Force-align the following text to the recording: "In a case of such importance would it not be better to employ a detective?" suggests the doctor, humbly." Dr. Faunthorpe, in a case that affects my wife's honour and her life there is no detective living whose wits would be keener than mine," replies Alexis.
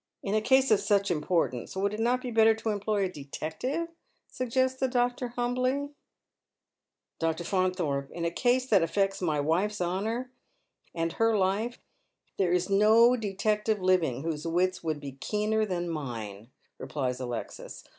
"In 0.28 0.34
a 0.34 0.42
case 0.42 0.70
of 0.70 0.80
such 0.80 1.10
importance 1.10 1.74
would 1.74 1.94
it 1.94 2.00
not 2.00 2.20
be 2.20 2.30
better 2.30 2.54
to 2.56 2.68
employ 2.68 3.06
a 3.06 3.08
detective?" 3.08 3.88
suggests 4.30 4.78
the 4.78 4.86
doctor, 4.86 5.28
humbly." 5.28 5.88
Dr. 7.18 7.42
Faunthorpe, 7.42 8.10
in 8.10 8.26
a 8.26 8.30
case 8.30 8.66
that 8.66 8.82
affects 8.82 9.22
my 9.22 9.40
wife's 9.40 9.80
honour 9.80 10.30
and 10.94 11.14
her 11.14 11.38
life 11.38 11.78
there 12.36 12.52
is 12.52 12.68
no 12.68 13.16
detective 13.16 13.80
living 13.80 14.24
whose 14.24 14.46
wits 14.46 14.84
would 14.84 15.00
be 15.00 15.12
keener 15.12 15.64
than 15.64 15.88
mine," 15.88 16.50
replies 16.76 17.18
Alexis. 17.18 17.82